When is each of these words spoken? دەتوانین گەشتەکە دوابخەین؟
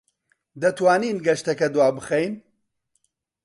دەتوانین 0.61 1.17
گەشتەکە 1.25 1.67
دوابخەین؟ 1.73 2.33